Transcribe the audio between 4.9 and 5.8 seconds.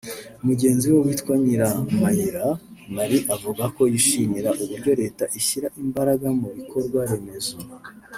Leta ishyira